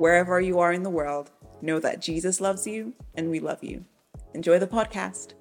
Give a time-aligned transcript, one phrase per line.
[0.00, 1.30] Wherever you are in the world,
[1.60, 3.84] know that Jesus loves you and we love you.
[4.32, 5.34] Enjoy the podcast.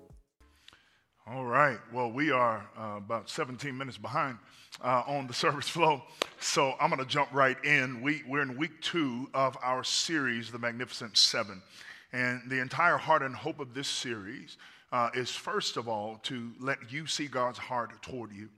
[1.26, 1.78] All right.
[1.94, 4.38] Well, we are uh, about 17 minutes behind
[4.84, 6.02] uh, on the service flow.
[6.42, 8.02] So I'm going to jump right in.
[8.02, 11.62] We, we're in week two of our series, The Magnificent Seven.
[12.12, 14.58] And the entire heart and hope of this series
[14.92, 18.50] uh, is, first of all, to let you see God's heart toward you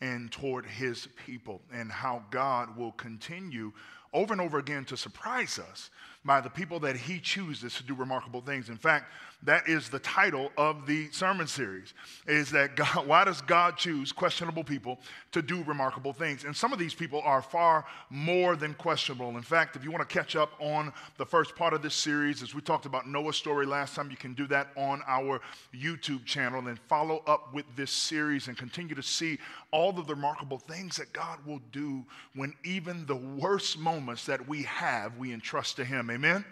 [0.00, 3.72] and toward his people and how God will continue
[4.12, 5.90] over and over again to surprise us
[6.24, 8.68] by the people that he chooses to do remarkable things.
[8.68, 9.06] In fact,
[9.44, 11.94] that is the title of the sermon series
[12.26, 14.98] is that God, why does God choose questionable people
[15.32, 16.44] to do remarkable things?
[16.44, 19.36] And some of these people are far more than questionable.
[19.36, 22.42] In fact, if you want to catch up on the first part of this series,
[22.42, 25.40] as we talked about Noah's story last time, you can do that on our
[25.74, 29.38] YouTube channel and then follow up with this series and continue to see
[29.70, 32.04] all of the remarkable things that God will do
[32.34, 36.10] when even the worst moments that we have, we entrust to Him.
[36.10, 36.44] Amen?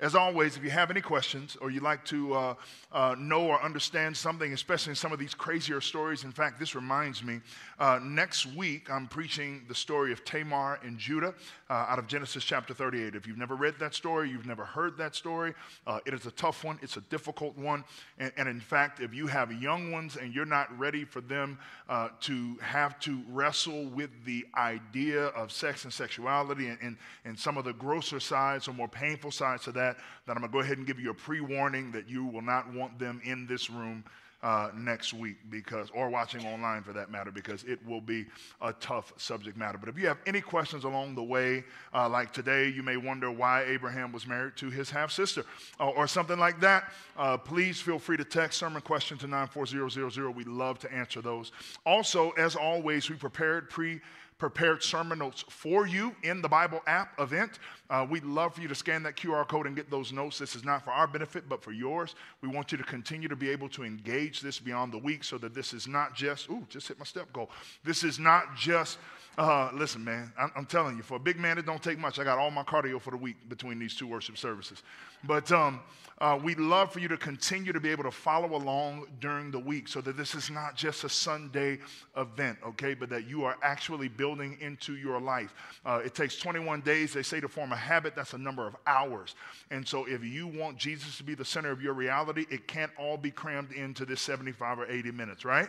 [0.00, 2.54] As always, if you have any questions or you'd like to uh,
[2.92, 6.76] uh, know or understand something, especially in some of these crazier stories, in fact, this
[6.76, 7.40] reminds me.
[7.80, 11.34] Uh, next week, I'm preaching the story of Tamar and Judah
[11.68, 13.16] uh, out of Genesis chapter 38.
[13.16, 15.52] If you've never read that story, you've never heard that story,
[15.86, 17.82] uh, it is a tough one, it's a difficult one.
[18.18, 21.58] And, and, in fact, if you have young ones and you're not ready for them
[21.88, 27.38] uh, to have to wrestle with the idea of sex and sexuality and, and, and
[27.38, 30.52] some of the grosser sides or more painful sides of that, that, I'm going to
[30.52, 33.46] go ahead and give you a pre warning that you will not want them in
[33.46, 34.04] this room
[34.42, 38.24] uh, next week because, or watching online for that matter, because it will be
[38.60, 39.78] a tough subject matter.
[39.78, 43.30] But if you have any questions along the way, uh, like today, you may wonder
[43.30, 45.44] why Abraham was married to his half sister
[45.80, 50.34] uh, or something like that, uh, please feel free to text sermon question to 94000.
[50.34, 51.50] We love to answer those.
[51.84, 54.00] Also, as always, we prepared pre
[54.38, 57.58] prepared sermon notes for you in the Bible app event.
[57.90, 60.38] Uh, we'd love for you to scan that QR code and get those notes.
[60.38, 62.14] This is not for our benefit, but for yours.
[62.40, 65.38] We want you to continue to be able to engage this beyond the week so
[65.38, 67.50] that this is not just, ooh, just hit my step goal.
[67.82, 68.98] This is not just,
[69.38, 72.18] uh, listen, man, I'm, I'm, telling you, for a big man, it don't take much.
[72.18, 74.82] I got all my cardio for the week between these two worship services.
[75.22, 75.78] But um,
[76.20, 79.58] uh, we'd love for you to continue to be able to follow along during the
[79.60, 81.78] week so that this is not just a Sunday
[82.16, 85.54] event, okay, but that you are actually building into your life.
[85.86, 88.16] Uh, it takes 21 days, they say, to form a habit.
[88.16, 89.36] That's a number of hours.
[89.70, 92.90] And so if you want Jesus to be the center of your reality, it can't
[92.98, 95.68] all be crammed into this 75 or 80 minutes, right?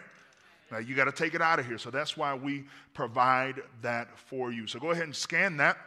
[0.71, 1.77] Now, you got to take it out of here.
[1.77, 4.67] So that's why we provide that for you.
[4.67, 5.77] So go ahead and scan that.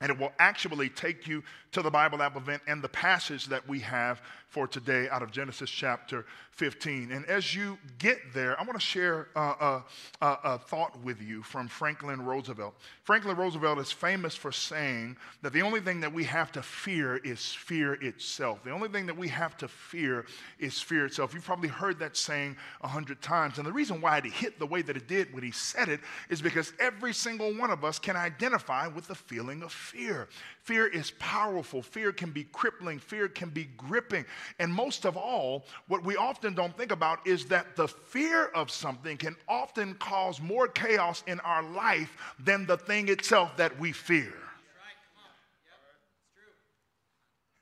[0.00, 1.42] And it will actually take you
[1.72, 5.30] to the Bible app event and the passage that we have for today out of
[5.30, 7.12] Genesis chapter 15.
[7.12, 9.84] And as you get there, I want to share a, a,
[10.20, 12.74] a, thought with you from Franklin Roosevelt.
[13.04, 17.18] Franklin Roosevelt is famous for saying that the only thing that we have to fear
[17.18, 18.64] is fear itself.
[18.64, 20.26] The only thing that we have to fear
[20.58, 21.32] is fear itself.
[21.32, 23.58] You've probably heard that saying a hundred times.
[23.58, 26.00] And the reason why it hit the way that it did when he said it
[26.28, 30.26] is because every single one of us can identify with the feeling of fear.
[30.62, 34.24] Fear is powerful, fear can be crippling, fear can be gripping.
[34.58, 38.70] And most of all, what we often don't think about is that the fear of
[38.70, 43.92] something can often cause more chaos in our life than the thing itself that we
[43.92, 44.34] fear.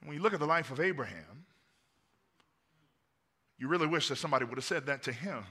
[0.04, 1.44] When you look at the life of Abraham,
[3.58, 5.42] you really wish that somebody would have said that to him.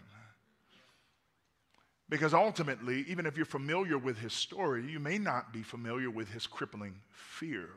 [2.07, 6.29] Because ultimately, even if you're familiar with his story, you may not be familiar with
[6.31, 7.69] his crippling fear.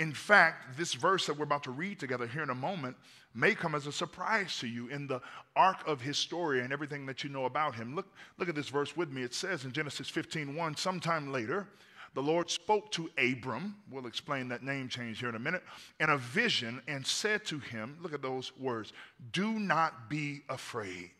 [0.00, 2.96] In fact, this verse that we're about to read together here in a moment
[3.34, 5.20] may come as a surprise to you in the
[5.54, 7.94] arc of his story and everything that you know about him.
[7.94, 8.06] Look,
[8.38, 9.22] look at this verse with me.
[9.22, 11.66] It says in Genesis 15 1, sometime later,
[12.14, 15.64] the Lord spoke to Abram, we'll explain that name change here in a minute,
[16.00, 18.94] in a vision and said to him, look at those words,
[19.32, 21.10] do not be afraid.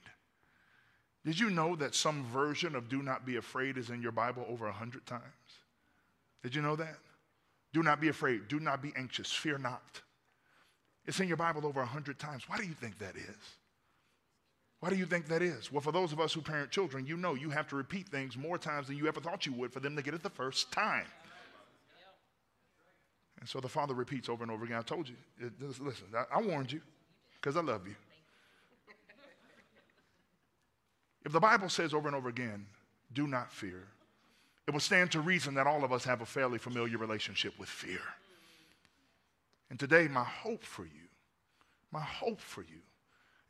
[1.27, 4.47] Did you know that some version of do not be afraid is in your Bible
[4.49, 5.23] over a hundred times?
[6.43, 6.97] Did you know that?
[7.73, 8.49] Do not be afraid.
[8.49, 9.33] Do not be anxious.
[9.33, 10.01] Fear not.
[11.07, 12.49] It's in your Bible over a hundred times.
[12.49, 13.57] Why do you think that is?
[14.81, 15.71] Why do you think that is?
[15.71, 18.37] Well, for those of us who parent children, you know you have to repeat things
[18.37, 20.73] more times than you ever thought you would for them to get it the first
[20.73, 21.07] time.
[23.39, 25.17] And so the father repeats over and over again I told you,
[25.61, 26.81] listen, I warned you
[27.35, 27.95] because I love you.
[31.25, 32.67] If the Bible says over and over again,
[33.13, 33.87] do not fear,
[34.71, 37.69] it will stand to reason that all of us have a fairly familiar relationship with
[37.69, 37.99] fear.
[39.69, 41.09] And today, my hope for you,
[41.91, 42.79] my hope for you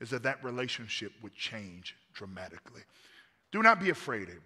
[0.00, 2.80] is that that relationship would change dramatically.
[3.52, 4.40] Do not be afraid, Abram,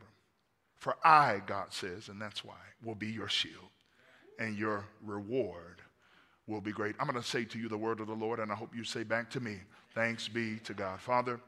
[0.74, 3.70] for I, God says, and that's why, will be your shield,
[4.40, 5.80] and your reward
[6.48, 6.96] will be great.
[6.98, 8.82] I'm going to say to you the word of the Lord, and I hope you
[8.82, 9.58] say back to me,
[9.94, 10.98] thanks be to God.
[10.98, 11.38] Father,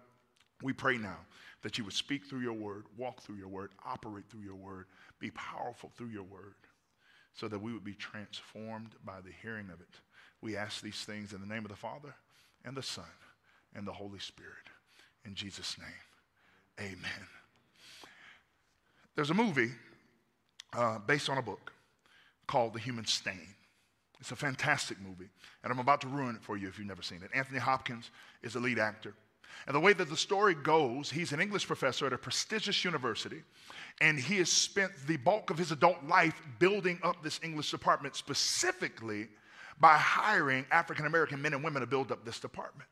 [0.63, 1.19] we pray now
[1.67, 4.87] that you would speak through your word, walk through your word, operate through your word,
[5.19, 6.55] be powerful through your word,
[7.35, 9.89] so that we would be transformed by the hearing of it.
[10.41, 12.15] We ask these things in the name of the Father
[12.65, 13.05] and the Son
[13.75, 14.53] and the Holy Spirit.
[15.25, 17.27] In Jesus' name, amen.
[19.17, 19.73] There's a movie
[20.73, 21.73] uh, based on a book
[22.47, 23.57] called The Human Stain.
[24.21, 25.31] It's a fantastic movie,
[25.65, 27.31] and I'm about to ruin it for you if you've never seen it.
[27.35, 28.13] Anthony Hopkins
[28.45, 29.15] is the lead actor.
[29.67, 33.43] And the way that the story goes, he's an English professor at a prestigious university,
[34.01, 38.15] and he has spent the bulk of his adult life building up this English department
[38.17, 39.29] specifically
[39.81, 42.89] by hiring African American men and women to build up this department.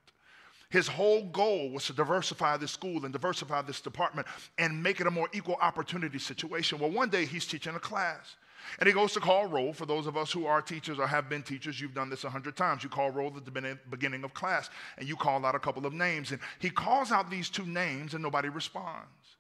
[0.70, 4.26] His whole goal was to diversify this school and diversify this department
[4.58, 6.78] and make it a more equal opportunity situation.
[6.78, 8.34] Well, one day he's teaching a class.
[8.78, 9.72] And he goes to call roll.
[9.72, 12.30] For those of us who are teachers or have been teachers, you've done this a
[12.30, 12.82] hundred times.
[12.82, 15.92] You call roll at the beginning of class and you call out a couple of
[15.92, 16.30] names.
[16.30, 19.36] And he calls out these two names and nobody responds.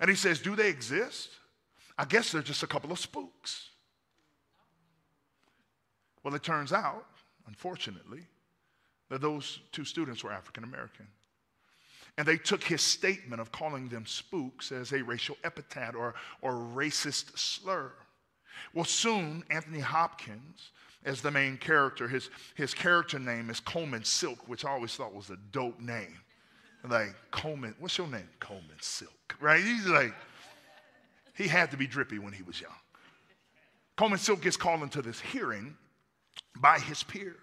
[0.00, 1.30] And he says, Do they exist?
[1.96, 3.70] I guess they're just a couple of spooks.
[6.22, 7.06] Well, it turns out,
[7.46, 8.20] unfortunately,
[9.08, 11.06] that those two students were African American.
[12.18, 16.52] And they took his statement of calling them spooks as a racial epithet or, or
[16.52, 17.92] racist slur.
[18.74, 20.70] Well, soon, Anthony Hopkins,
[21.04, 25.14] as the main character, his, his character name is Coleman Silk, which I always thought
[25.14, 26.18] was a dope name.
[26.88, 28.28] Like, Coleman, what's your name?
[28.40, 29.62] Coleman Silk, right?
[29.62, 30.14] He's like,
[31.34, 32.72] he had to be drippy when he was young.
[33.96, 35.76] Coleman Silk gets called into this hearing
[36.60, 37.34] by his peers.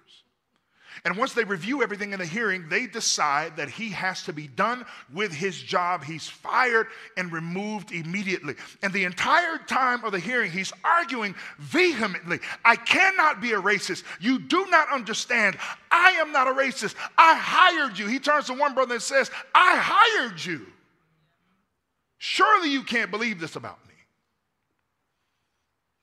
[1.03, 4.47] And once they review everything in the hearing, they decide that he has to be
[4.47, 6.03] done with his job.
[6.03, 6.87] He's fired
[7.17, 8.55] and removed immediately.
[8.81, 14.03] And the entire time of the hearing, he's arguing vehemently I cannot be a racist.
[14.19, 15.57] You do not understand.
[15.91, 16.95] I am not a racist.
[17.17, 18.07] I hired you.
[18.07, 20.65] He turns to one brother and says, I hired you.
[22.17, 23.93] Surely you can't believe this about me.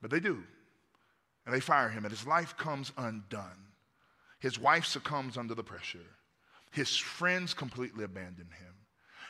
[0.01, 0.43] But they do.
[1.47, 3.62] And they fire him, and his life comes undone.
[4.43, 6.01] His wife succumbs under the pressure.
[6.73, 8.75] His friends completely abandon him.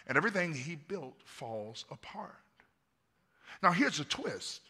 [0.07, 2.33] And everything he built falls apart.
[3.63, 4.63] Now, here's a twist.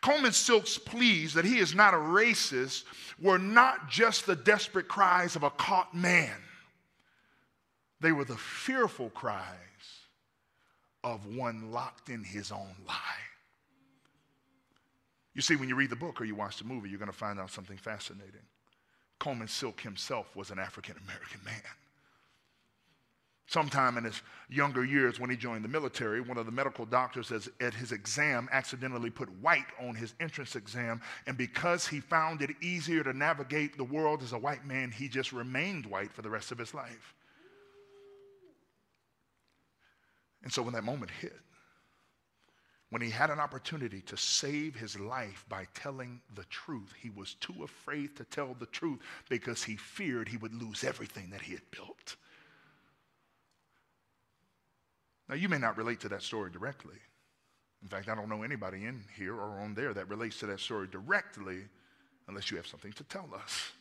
[0.00, 2.84] Coleman Silk's pleas that he is not a racist
[3.20, 6.38] were not just the desperate cries of a caught man,
[8.00, 9.46] they were the fearful cries
[11.02, 12.94] of one locked in his own lie.
[15.34, 17.16] You see, when you read the book or you watch the movie, you're going to
[17.16, 18.42] find out something fascinating.
[19.22, 21.62] Coleman Silk himself was an African American man.
[23.46, 24.20] Sometime in his
[24.50, 27.30] younger years, when he joined the military, one of the medical doctors
[27.60, 31.00] at his exam accidentally put white on his entrance exam.
[31.28, 35.06] And because he found it easier to navigate the world as a white man, he
[35.06, 37.14] just remained white for the rest of his life.
[40.42, 41.38] And so when that moment hit,
[42.92, 47.36] when he had an opportunity to save his life by telling the truth, he was
[47.40, 48.98] too afraid to tell the truth
[49.30, 52.16] because he feared he would lose everything that he had built.
[55.26, 56.98] Now, you may not relate to that story directly.
[57.80, 60.60] In fact, I don't know anybody in here or on there that relates to that
[60.60, 61.60] story directly
[62.28, 63.72] unless you have something to tell us.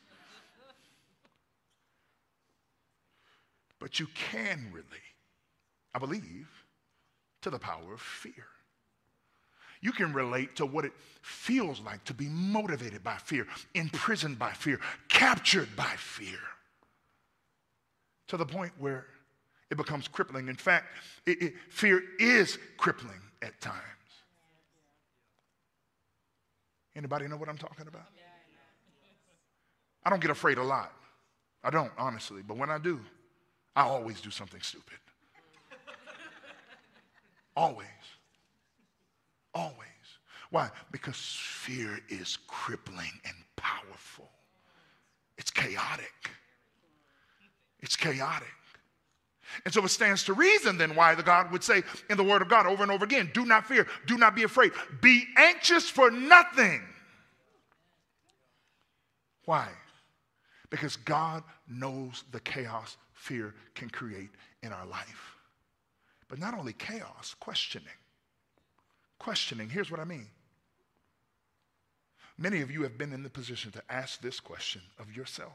[3.78, 4.86] But you can relate,
[5.94, 6.48] I believe,
[7.42, 8.48] to the power of fear.
[9.82, 14.52] You can relate to what it feels like to be motivated by fear, imprisoned by
[14.52, 16.40] fear, captured by fear,
[18.28, 19.08] to the point where
[19.72, 20.48] it becomes crippling.
[20.48, 20.86] In fact,
[21.26, 23.78] it, it, fear is crippling at times.
[26.96, 28.08] Anybody know what I'm talking about?
[30.04, 30.92] I don't get afraid a lot.
[31.64, 32.42] I don't, honestly.
[32.46, 33.00] But when I do,
[33.76, 34.98] I always do something stupid.
[37.56, 37.88] always.
[39.54, 39.78] Always.
[40.50, 40.70] Why?
[40.92, 44.30] Because fear is crippling and powerful.
[45.38, 46.32] It's chaotic.
[47.80, 48.48] It's chaotic.
[49.66, 52.42] And so it stands to reason then why the God would say in the Word
[52.42, 55.90] of God over and over again do not fear, do not be afraid, be anxious
[55.90, 56.82] for nothing.
[59.46, 59.68] Why?
[60.70, 64.30] Because God knows the chaos fear can create
[64.64, 65.36] in our life.
[66.28, 67.88] But not only chaos, questioning.
[69.22, 70.26] Questioning, here's what I mean.
[72.40, 75.54] Many of you have been in the position to ask this question of yourself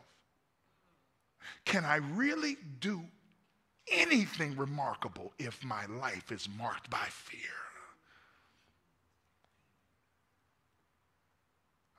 [1.65, 3.03] Can I really do
[3.91, 7.41] anything remarkable if my life is marked by fear?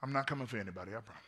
[0.02, 1.22] I'm not coming for anybody, I promise.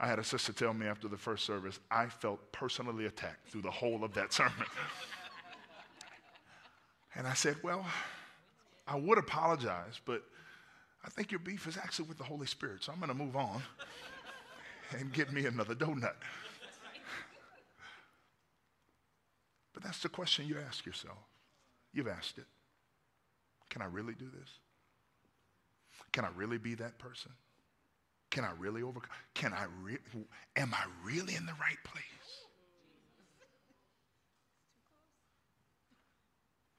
[0.00, 3.62] I had a sister tell me after the first service, I felt personally attacked through
[3.62, 4.64] the whole of that sermon.
[7.16, 7.84] And I said, Well,
[8.86, 10.22] I would apologize, but
[11.04, 13.36] I think your beef is actually with the Holy Spirit, so I'm going to move
[13.36, 13.62] on
[14.98, 16.14] and get me another donut.
[19.72, 21.18] But that's the question you ask yourself.
[21.92, 22.46] You've asked it.
[23.68, 24.48] Can I really do this?
[26.12, 27.32] Can I really be that person?
[28.30, 29.10] Can I really overcome?
[29.34, 29.98] Can I re-
[30.56, 32.04] am I really in the right place?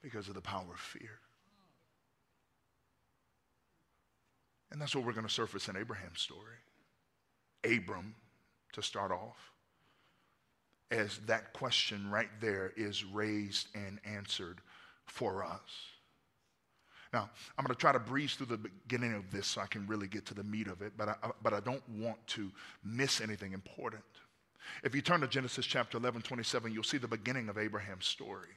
[0.02, 1.18] Because of the power of fear.
[4.70, 6.56] And that's what we're going to surface in Abraham's story.
[7.64, 8.14] Abram,
[8.72, 9.52] to start off,
[10.90, 14.60] as that question right there is raised and answered
[15.06, 15.60] for us.
[17.12, 19.86] Now, I'm going to try to breeze through the beginning of this so I can
[19.86, 22.50] really get to the meat of it, but I, uh, but I don't want to
[22.84, 24.04] miss anything important.
[24.84, 28.48] If you turn to Genesis chapter 11, 27, you'll see the beginning of Abraham's story.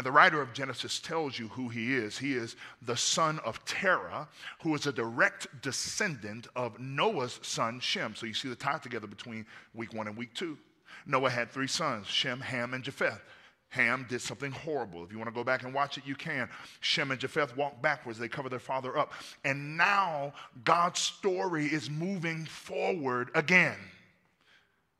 [0.00, 2.16] And the writer of Genesis tells you who he is.
[2.16, 4.26] He is the son of Terah,
[4.62, 8.14] who is a direct descendant of Noah's son Shem.
[8.14, 10.56] So you see the tie together between week one and week two.
[11.04, 13.20] Noah had three sons Shem, Ham, and Japheth.
[13.68, 15.04] Ham did something horrible.
[15.04, 16.48] If you want to go back and watch it, you can.
[16.80, 19.12] Shem and Japheth walk backwards, they cover their father up.
[19.44, 20.32] And now
[20.64, 23.76] God's story is moving forward again.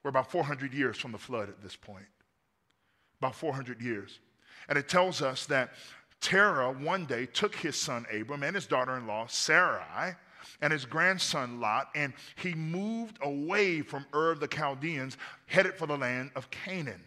[0.03, 2.05] We're about 400 years from the flood at this point.
[3.19, 4.19] About 400 years.
[4.71, 5.73] And it tells us that
[6.21, 10.15] Terah one day took his son Abram and his daughter in law Sarai
[10.63, 15.87] and his grandson Lot, and he moved away from Ur of the Chaldeans, headed for
[15.87, 17.03] the land of Canaan.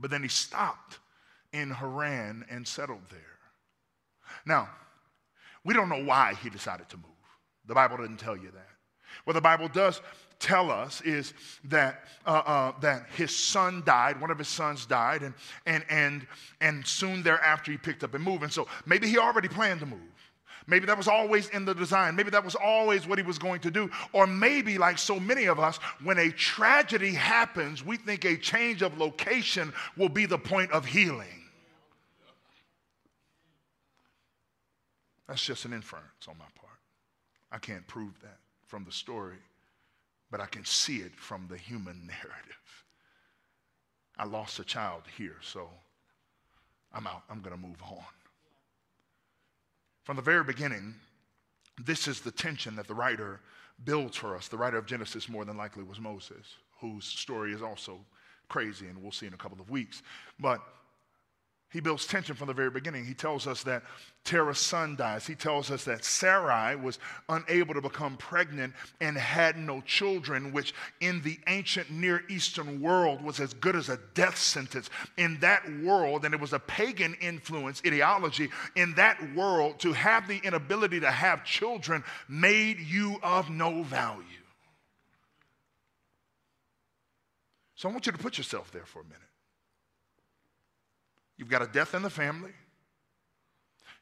[0.00, 0.98] But then he stopped
[1.52, 3.20] in Haran and settled there.
[4.46, 4.68] Now,
[5.64, 7.06] we don't know why he decided to move.
[7.66, 8.68] The Bible doesn't tell you that.
[9.24, 10.00] What the Bible does
[10.38, 15.22] tell us is that, uh, uh, that his son died, one of his sons died,
[15.22, 15.34] and,
[15.66, 16.26] and, and,
[16.60, 18.42] and soon thereafter he picked up and moved.
[18.42, 19.98] And so maybe he already planned to move.
[20.68, 22.14] Maybe that was always in the design.
[22.14, 23.90] Maybe that was always what he was going to do.
[24.12, 28.82] Or maybe, like so many of us, when a tragedy happens, we think a change
[28.82, 31.44] of location will be the point of healing.
[35.26, 36.78] That's just an inference on my part.
[37.50, 39.36] I can't prove that from the story,
[40.30, 42.84] but I can see it from the human narrative.
[44.18, 45.68] I lost a child here, so
[46.92, 47.22] I'm out.
[47.30, 48.04] I'm going to move on.
[50.02, 50.94] From the very beginning,
[51.84, 53.40] this is the tension that the writer
[53.84, 54.48] builds for us.
[54.48, 58.00] The writer of Genesis, more than likely, was Moses, whose story is also
[58.48, 60.02] crazy, and we'll see in a couple of weeks.
[60.40, 60.60] But
[61.70, 63.04] he builds tension from the very beginning.
[63.04, 63.82] He tells us that
[64.24, 65.26] Terah's son dies.
[65.26, 66.98] He tells us that Sarai was
[67.28, 68.72] unable to become pregnant
[69.02, 73.90] and had no children, which in the ancient Near Eastern world was as good as
[73.90, 74.88] a death sentence.
[75.18, 80.26] In that world, and it was a pagan influence ideology, in that world, to have
[80.26, 84.24] the inability to have children made you of no value.
[87.74, 89.27] So I want you to put yourself there for a minute.
[91.38, 92.50] You've got a death in the family.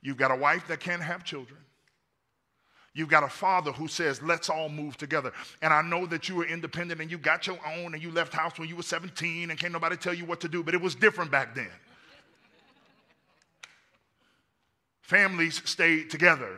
[0.02, 1.60] You've got a wife that can't have children.
[2.94, 5.30] You've got a father who says, let's all move together.
[5.60, 8.32] And I know that you were independent and you got your own and you left
[8.32, 10.80] house when you were 17 and can't nobody tell you what to do, but it
[10.80, 11.68] was different back then.
[15.02, 16.56] Families stayed together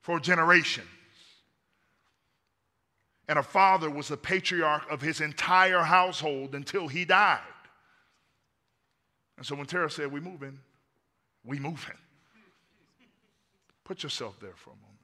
[0.00, 0.86] for generations.
[3.28, 7.40] And a father was the patriarch of his entire household until he died.
[9.38, 10.58] And so when Terah said, We moving,
[11.44, 11.96] we moving.
[13.84, 14.98] Put yourself there for a moment.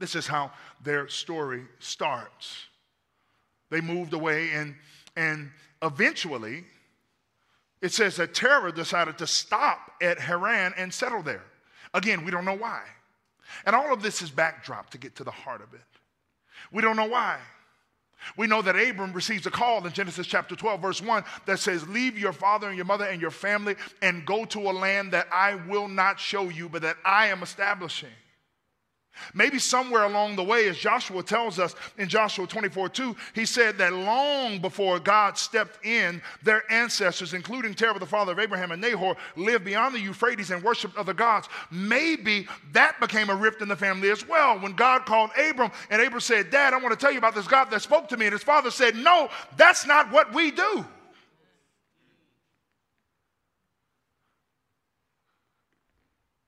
[0.00, 0.50] This is how
[0.82, 2.66] their story starts.
[3.70, 4.74] They moved away, and,
[5.14, 5.50] and
[5.80, 6.64] eventually,
[7.80, 11.44] it says that Terah decided to stop at Haran and settle there.
[11.94, 12.82] Again, we don't know why.
[13.64, 15.80] And all of this is backdrop to get to the heart of it.
[16.72, 17.38] We don't know why.
[18.36, 21.86] We know that Abram receives a call in Genesis chapter 12, verse 1, that says,
[21.88, 25.28] Leave your father and your mother and your family and go to a land that
[25.32, 28.10] I will not show you, but that I am establishing.
[29.34, 33.78] Maybe somewhere along the way, as Joshua tells us in Joshua 24 2, he said
[33.78, 38.80] that long before God stepped in, their ancestors, including Terah, the father of Abraham and
[38.80, 41.48] Nahor, lived beyond the Euphrates and worshiped other gods.
[41.70, 44.58] Maybe that became a rift in the family as well.
[44.58, 47.46] When God called Abram, and Abram said, Dad, I want to tell you about this
[47.46, 48.26] God that spoke to me.
[48.26, 50.84] And his father said, No, that's not what we do.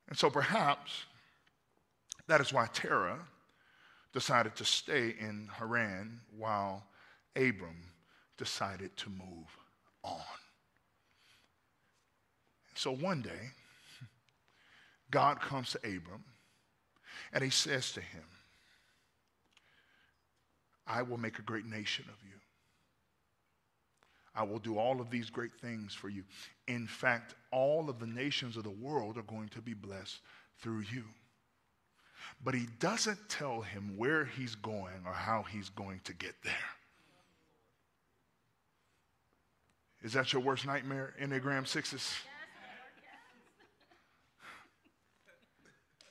[0.09, 1.07] And so perhaps
[2.27, 3.19] that is why Terah
[4.13, 6.85] decided to stay in Haran while
[7.37, 7.93] Abram
[8.39, 9.49] decided to move
[10.03, 10.21] on.
[12.75, 13.51] So one day,
[15.11, 16.25] God comes to Abram
[17.33, 18.25] and he says to him,
[20.87, 22.35] I will make a great nation of you.
[24.35, 26.25] I will do all of these great things for you.
[26.67, 30.21] In fact, all of the nations of the world are going to be blessed
[30.61, 31.05] through you
[32.43, 36.53] but he doesn't tell him where he's going or how he's going to get there.
[40.03, 42.15] Is that your worst nightmare, Enneagram sixes?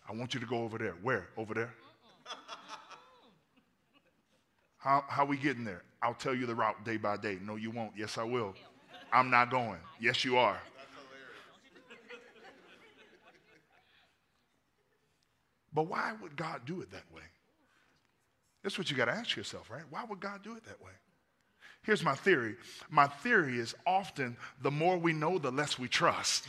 [0.09, 0.95] I want you to go over there.
[1.01, 1.27] Where?
[1.37, 1.73] Over there?
[4.77, 5.83] How, how we getting there?
[6.01, 7.37] I'll tell you the route day by day.
[7.41, 7.93] No, you won't.
[7.95, 8.53] Yes, I will.
[9.13, 9.79] I'm not going.
[9.99, 10.59] Yes, you are.
[15.73, 17.23] But why would God do it that way?
[18.61, 19.83] That's what you got to ask yourself, right?
[19.89, 20.91] Why would God do it that way?
[21.81, 22.55] Here's my theory.
[22.89, 26.47] My theory is often the more we know, the less we trust.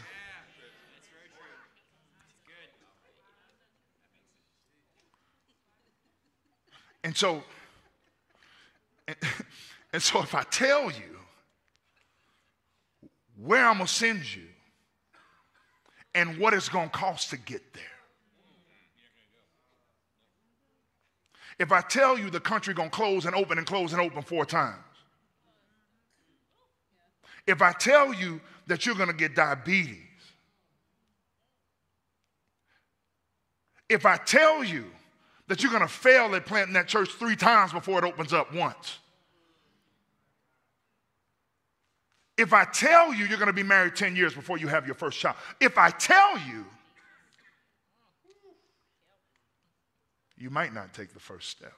[7.03, 7.43] And so,
[9.09, 9.17] and,
[9.93, 11.19] and so if I tell you
[13.37, 14.47] where I'm going to send you
[16.15, 17.83] and what it's going to cost to get there,
[21.59, 24.45] if I tell you the country gonna close and open and close and open four
[24.45, 24.79] times?
[27.47, 29.99] If I tell you that you're gonna get diabetes?
[33.89, 34.87] If I tell you
[35.47, 38.99] that you're gonna fail at planting that church three times before it opens up once?
[42.37, 45.19] If I tell you you're gonna be married 10 years before you have your first
[45.19, 46.65] child, if I tell you
[50.45, 51.73] you might not take the first step.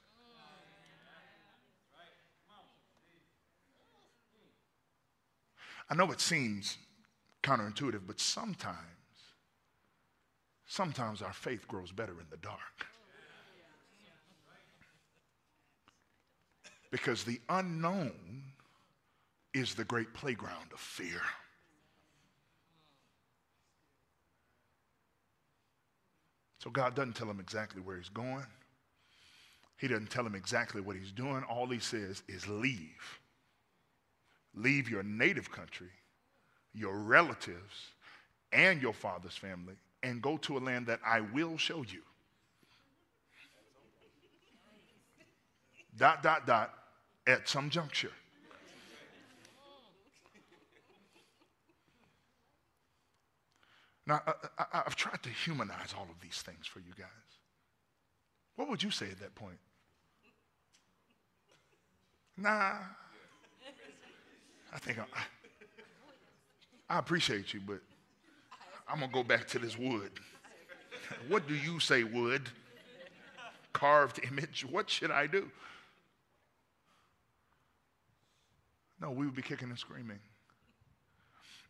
[5.89, 6.77] I know it seems
[7.45, 8.75] counterintuitive, but sometimes,
[10.67, 12.89] sometimes our faith grows better in the dark.
[16.91, 18.43] Because the unknown
[19.55, 21.23] is the great playground of fear.
[26.67, 28.45] So God doesn't tell him exactly where he's going.
[29.77, 31.45] He doesn't tell him exactly what he's doing.
[31.49, 33.21] All he says is leave.
[34.53, 35.91] Leave your native country,
[36.75, 37.93] your relatives,
[38.53, 42.03] and your father's family, and go to a land that I will show you.
[45.97, 46.75] Dot, dot, dot,
[47.29, 48.11] at some juncture.
[54.07, 54.23] Now,
[54.59, 57.09] I, have tried to humanize all of these things for you guys.
[58.55, 59.59] What would you say at that point?
[62.37, 62.75] Nah.
[64.73, 65.05] I think I,
[66.89, 67.81] I appreciate you, but
[68.89, 70.13] I'm going to go back to this wood.
[71.29, 72.49] what do you say, wood?
[73.73, 74.65] Carved image?
[74.71, 75.51] What should I do?
[79.01, 80.21] No, we would be kicking and screaming.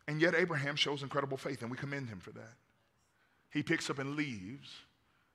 [0.07, 2.53] And yet, Abraham shows incredible faith, and we commend him for that.
[3.49, 4.69] He picks up and leaves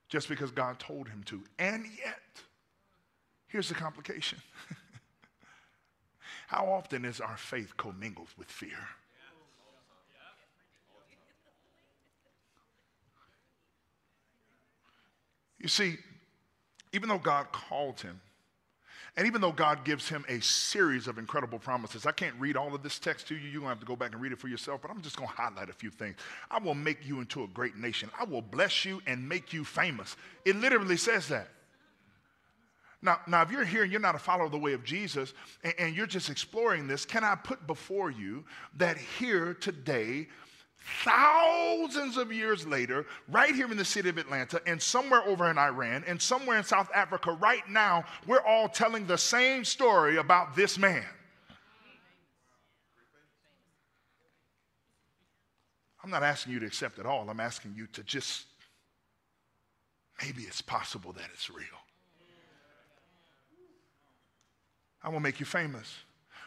[0.08, 1.42] just because God told him to.
[1.58, 2.42] And yet,
[3.48, 4.38] here's the complication
[6.46, 8.88] how often is our faith commingled with fear?
[15.58, 15.96] You see,
[16.92, 18.20] even though God called him,
[19.16, 22.74] and even though God gives him a series of incredible promises, I can't read all
[22.74, 23.42] of this text to you.
[23.42, 25.16] You're going to have to go back and read it for yourself, but I'm just
[25.16, 26.16] going to highlight a few things.
[26.50, 28.10] I will make you into a great nation.
[28.18, 30.16] I will bless you and make you famous.
[30.46, 31.48] It literally says that.
[33.02, 35.34] Now, now if you're here and you're not a follower of the way of Jesus
[35.62, 38.44] and, and you're just exploring this, can I put before you
[38.78, 40.28] that here today,
[41.04, 45.58] thousands of years later, right here in the city of Atlanta, and somewhere over in
[45.58, 50.56] Iran, and somewhere in South Africa, right now, we're all telling the same story about
[50.56, 51.04] this man.
[56.04, 57.30] I'm not asking you to accept it all.
[57.30, 58.46] I'm asking you to just,
[60.20, 61.64] maybe it's possible that it's real.
[65.02, 65.94] I will make you famous.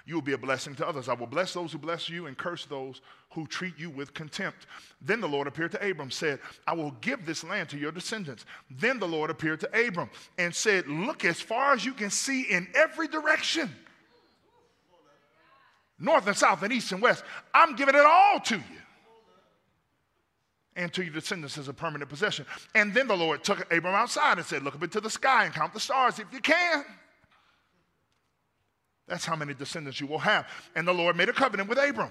[0.05, 1.09] You will be a blessing to others.
[1.09, 4.67] I will bless those who bless you and curse those who treat you with contempt.
[5.01, 8.45] Then the Lord appeared to Abram, said, I will give this land to your descendants.
[8.69, 12.43] Then the Lord appeared to Abram and said, Look as far as you can see
[12.43, 13.73] in every direction
[15.99, 17.23] north and south and east and west.
[17.53, 18.61] I'm giving it all to you
[20.75, 22.45] and to your descendants as a permanent possession.
[22.73, 25.53] And then the Lord took Abram outside and said, Look up into the sky and
[25.53, 26.83] count the stars if you can.
[29.07, 30.47] That's how many descendants you will have.
[30.75, 32.09] And the Lord made a covenant with Abram.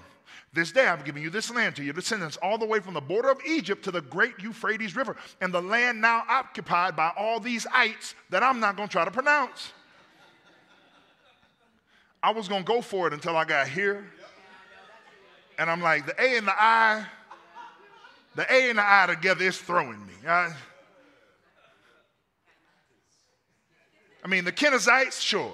[0.53, 3.01] This day I've given you this land to your descendants, all the way from the
[3.01, 7.39] border of Egypt to the great Euphrates River, and the land now occupied by all
[7.39, 9.73] these ites that I'm not going to try to pronounce.
[12.23, 14.09] I was going to go for it until I got here.
[15.59, 17.05] And I'm like, the A and the I,
[18.35, 20.13] the A and the I together is throwing me.
[20.27, 20.53] I,
[24.23, 25.53] I mean, the Kenizzites, sure.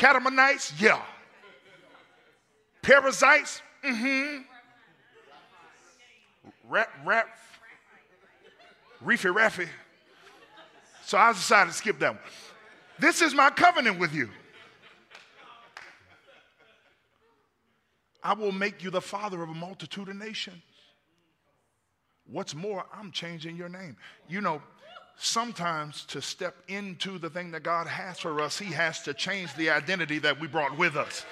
[0.00, 1.02] Catamanites, yeah.
[2.80, 4.38] Parasites, mm-hmm.
[6.70, 7.28] Rap, rap,
[9.02, 9.68] reefy, raffy.
[11.04, 12.22] So I decided to skip that one.
[12.98, 14.30] This is my covenant with you.
[18.22, 20.62] I will make you the father of a multitude of nations.
[22.26, 23.98] What's more, I'm changing your name.
[24.28, 24.62] You know,
[25.20, 29.54] sometimes to step into the thing that God has for us, He has to change
[29.54, 31.24] the identity that we brought with us.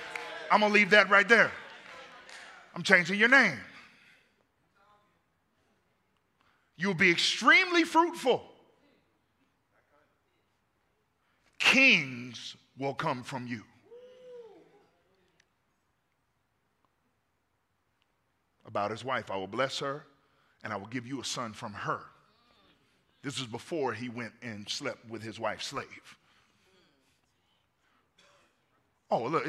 [0.51, 1.51] I'm going to leave that right there.
[2.75, 3.59] I'm changing your name.
[6.77, 8.43] You'll be extremely fruitful.
[11.59, 13.63] Kings will come from you.
[18.65, 20.05] About his wife, I will bless her
[20.63, 22.01] and I will give you a son from her.
[23.23, 26.17] This was before he went and slept with his wife's slave.
[29.11, 29.47] Oh, look,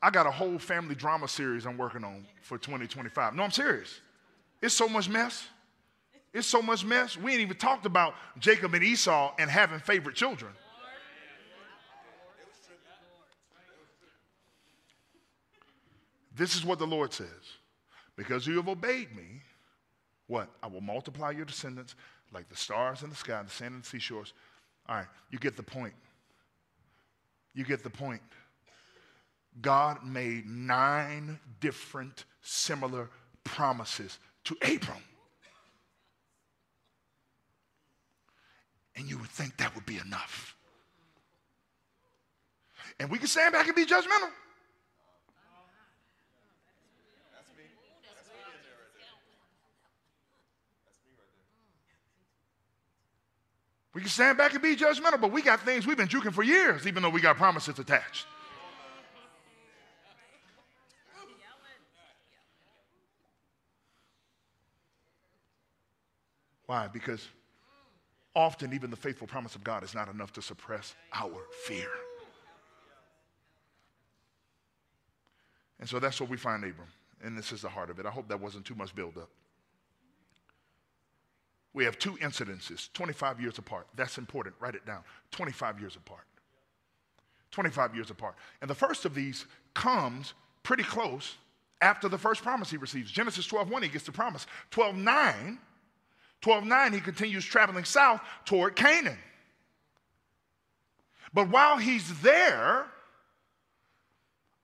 [0.00, 3.34] I got a whole family drama series I'm working on for 2025.
[3.34, 4.00] No, I'm serious.
[4.62, 5.46] It's so much mess.
[6.32, 7.16] It's so much mess.
[7.16, 10.52] We ain't even talked about Jacob and Esau and having favorite children.
[16.36, 17.28] This is what the Lord says.
[18.16, 19.40] Because you have obeyed me,
[20.26, 20.48] what?
[20.62, 21.94] I will multiply your descendants
[22.34, 24.32] like the stars in the sky, the sand and the seashores.
[24.88, 25.94] All right, you get the point.
[27.54, 28.22] You get the point.
[29.62, 33.08] God made nine different similar
[33.44, 35.02] promises to Abram.
[38.96, 40.56] And you would think that would be enough.
[43.00, 44.30] And we can stand back and be judgmental.
[53.94, 56.42] We can stand back and be judgmental, but we got things we've been juking for
[56.42, 58.26] years, even though we got promises attached.
[66.66, 66.88] Why?
[66.88, 67.28] Because
[68.34, 71.88] often even the faithful promise of God is not enough to suppress our fear.
[75.78, 76.88] And so that's what we find Abram.
[77.22, 78.06] And this is the heart of it.
[78.06, 79.28] I hope that wasn't too much buildup
[81.74, 83.88] we have two incidences 25 years apart.
[83.96, 84.54] That's important.
[84.60, 85.02] Write it down.
[85.32, 86.24] 25 years apart.
[87.50, 88.36] 25 years apart.
[88.62, 91.36] And the first of these comes pretty close
[91.80, 93.10] after the first promise he receives.
[93.10, 94.46] Genesis 12 1, he gets the promise.
[94.70, 95.58] 12 9,
[96.40, 99.18] 12 9, he continues traveling south toward Canaan.
[101.32, 102.86] But while he's there,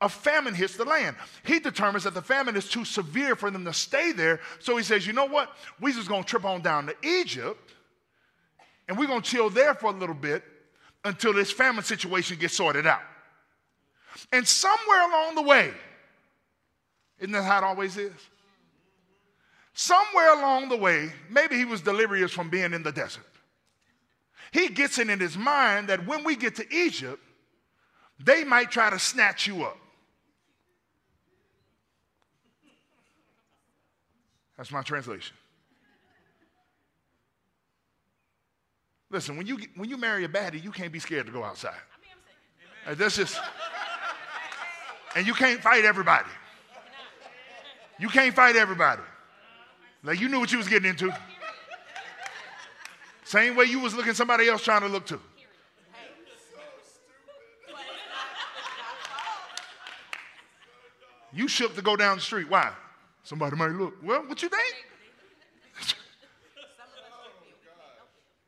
[0.01, 1.17] a famine hits the land.
[1.45, 4.41] He determines that the famine is too severe for them to stay there.
[4.59, 5.51] So he says, you know what?
[5.81, 7.75] We're just gonna trip on down to Egypt
[8.89, 10.43] and we're gonna chill there for a little bit
[11.05, 13.03] until this famine situation gets sorted out.
[14.33, 15.73] And somewhere along the way,
[17.19, 18.13] isn't that how it always is?
[19.75, 23.25] Somewhere along the way, maybe he was delirious from being in the desert.
[24.53, 27.23] He gets it in his mind that when we get to Egypt,
[28.19, 29.79] they might try to snatch you up.
[34.61, 35.35] That's my translation.
[39.09, 41.81] Listen, when you, when you marry a baddie, you can't be scared to go outside.
[42.87, 43.41] I that's just,
[45.17, 46.29] and you can't fight everybody.
[47.99, 49.01] You can't fight everybody.
[50.03, 51.11] Like you knew what you was getting into.
[53.25, 55.19] Same way you was looking somebody else trying to look to.
[61.33, 62.51] You shook to go down the street.
[62.51, 62.75] Why?
[63.31, 63.95] Somebody might look.
[64.03, 64.75] Well, what you think?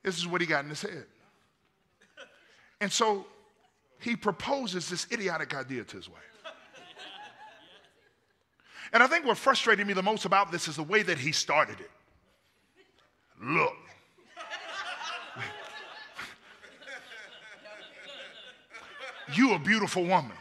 [0.03, 1.05] This is what he got in his head.
[2.81, 3.25] And so
[4.01, 6.19] he proposes this idiotic idea to his wife.
[8.93, 11.31] And I think what frustrated me the most about this is the way that he
[11.31, 11.91] started it.
[13.41, 13.77] Look.
[19.33, 20.37] you a beautiful woman.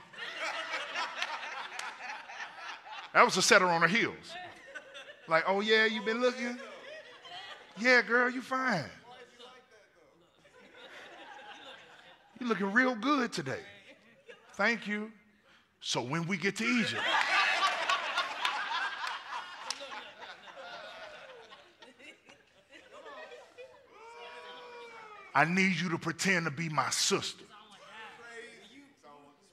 [3.14, 4.34] That was to set her on her heels.
[5.28, 6.58] Like, oh yeah, you been looking?
[7.80, 8.86] Yeah, girl, you fine.
[12.40, 13.60] You looking real good today.
[14.54, 15.12] Thank you.
[15.80, 17.02] So when we get to Egypt,
[25.34, 27.46] I need you to pretend to be my sister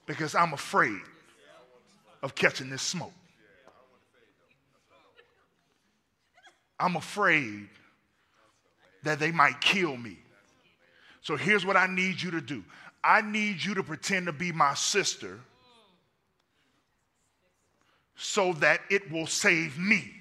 [0.05, 0.99] because I'm afraid
[2.21, 3.13] of catching this smoke.
[6.79, 7.67] I'm afraid
[9.03, 10.17] that they might kill me.
[11.21, 12.63] So here's what I need you to do
[13.03, 15.39] I need you to pretend to be my sister
[18.15, 20.11] so that it will save me.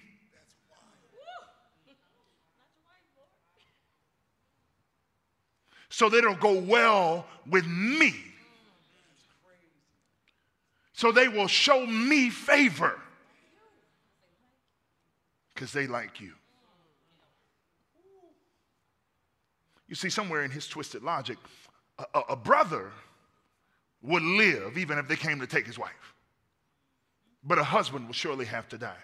[5.91, 8.15] So that it'll go well with me.
[10.93, 13.01] So they will show me favor
[15.55, 16.33] because they like you.
[19.89, 21.39] You see, somewhere in his twisted logic,
[21.99, 22.93] a, a, brother
[24.03, 26.15] would live even if they came to take his wife.
[27.43, 29.03] But a husband will surely have to die.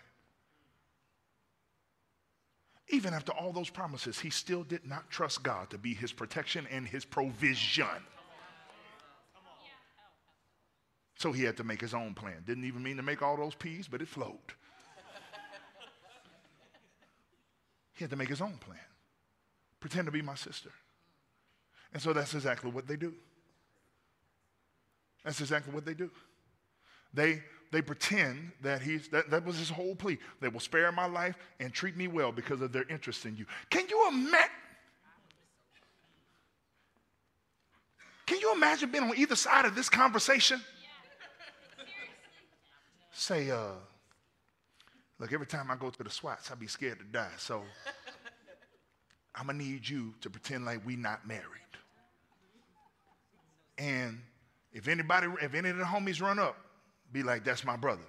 [2.88, 6.66] Even after all those promises, he still did not trust God to be his protection
[6.70, 7.87] and his provision.
[11.16, 12.42] So he had to make his own plan.
[12.47, 14.37] Didn't even mean to make all those peas, but it flowed.
[17.94, 18.79] he had to make his own plan
[19.85, 20.70] pretend to be my sister.
[21.92, 23.12] And so that's exactly what they do.
[25.23, 26.11] That's exactly what they do.
[27.12, 30.16] They, they pretend that he's, that, that was his whole plea.
[30.40, 33.44] They will spare my life and treat me well because of their interest in you.
[33.68, 34.51] Can you imagine?
[38.25, 40.62] Can you imagine being on either side of this conversation?
[43.12, 43.73] Say, uh,
[45.18, 47.29] look, every time I go to the SWATs, I'd be scared to die.
[47.37, 47.64] So
[49.35, 51.42] I'm gonna need you to pretend like we not married.
[53.79, 54.20] And
[54.73, 56.57] if anybody, if any of the homies run up,
[57.12, 58.03] be like, that's my brother.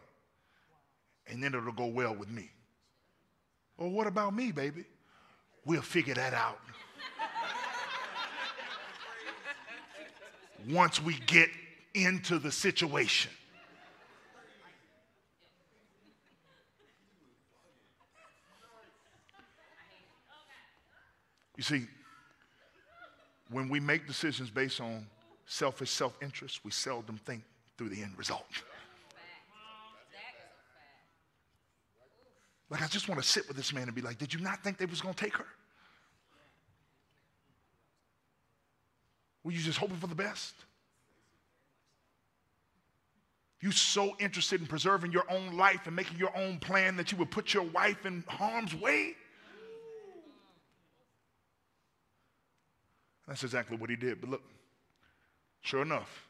[1.27, 2.51] And then it'll go well with me.
[3.77, 4.85] Well, what about me, baby?
[5.65, 6.59] We'll figure that out.
[10.69, 11.49] Once we get
[11.93, 13.31] into the situation.
[21.57, 21.87] You see,
[23.49, 25.05] when we make decisions based on
[25.45, 27.43] selfish self interest, we seldom think
[27.77, 28.45] through the end result.
[32.69, 34.63] Like, I just want to sit with this man and be like, Did you not
[34.63, 35.45] think they was going to take her?
[39.43, 40.55] Were you just hoping for the best?
[43.61, 47.17] You so interested in preserving your own life and making your own plan that you
[47.19, 49.15] would put your wife in harm's way?
[53.27, 54.21] That's exactly what he did.
[54.21, 54.43] But look,
[55.61, 56.25] sure enough,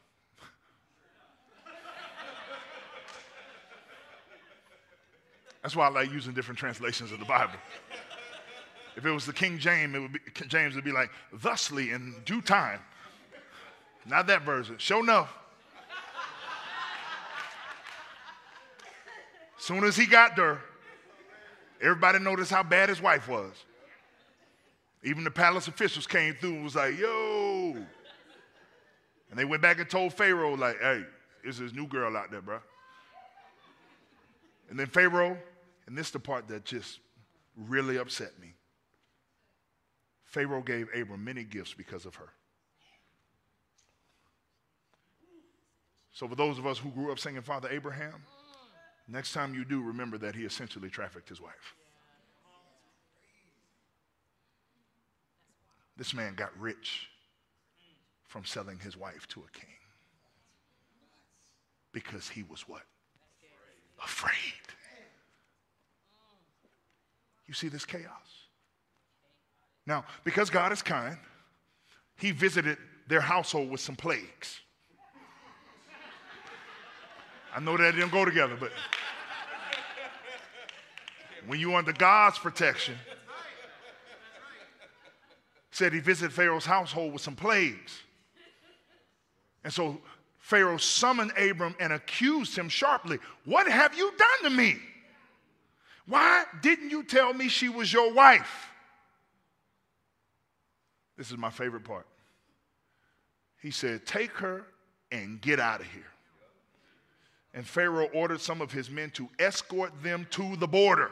[5.66, 7.58] That's why I like using different translations of the Bible.
[8.94, 12.14] If it was the King James, it would be, James would be like, thusly in
[12.24, 12.78] due time.
[14.06, 14.78] Not that version.
[14.78, 15.36] Show enough.
[19.58, 20.60] Soon as he got there,
[21.82, 23.52] everybody noticed how bad his wife was.
[25.06, 27.76] Even the palace officials came through and was like, yo.
[29.30, 31.04] And they went back and told Pharaoh, like, hey,
[31.44, 32.58] there's this new girl out there, bro.
[34.68, 35.38] And then Pharaoh,
[35.86, 36.98] and this is the part that just
[37.56, 38.54] really upset me.
[40.24, 42.30] Pharaoh gave Abram many gifts because of her.
[46.10, 48.24] So, for those of us who grew up singing Father Abraham,
[49.06, 51.76] next time you do, remember that he essentially trafficked his wife.
[55.96, 57.08] This man got rich
[58.26, 59.70] from selling his wife to a king
[61.92, 62.82] because he was what?
[64.04, 64.34] Afraid.
[67.46, 68.10] You see this chaos?
[69.86, 71.16] Now, because God is kind,
[72.18, 72.76] he visited
[73.08, 74.60] their household with some plagues.
[77.54, 78.72] I know that didn't go together, but
[81.46, 82.96] when you're under God's protection,
[85.76, 88.00] said he visited Pharaoh's household with some plagues.
[89.62, 90.00] And so
[90.38, 93.18] Pharaoh summoned Abram and accused him sharply.
[93.44, 94.78] What have you done to me?
[96.06, 98.70] Why didn't you tell me she was your wife?
[101.18, 102.06] This is my favorite part.
[103.60, 104.64] He said, Take her
[105.12, 106.10] and get out of here.
[107.52, 111.10] And Pharaoh ordered some of his men to escort them to the border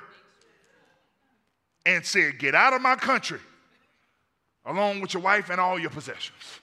[1.84, 3.40] and said, Get out of my country
[4.64, 6.60] along with your wife and all your possessions.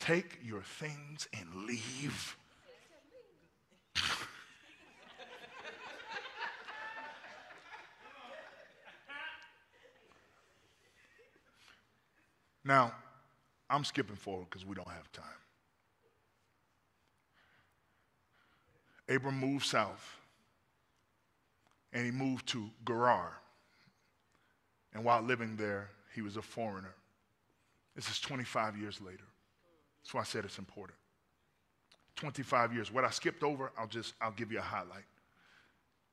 [0.00, 2.36] Take your things and leave.
[12.64, 12.92] now,
[13.70, 15.24] I'm skipping forward because we don't have time.
[19.08, 20.16] Abram moved south
[21.92, 23.32] and he moved to Gerar.
[24.94, 26.94] And while living there, he was a foreigner.
[27.94, 29.24] This is 25 years later.
[30.02, 30.98] That's why I said it's important.
[32.16, 32.92] 25 years.
[32.92, 35.04] What I skipped over, I'll just I'll give you a highlight.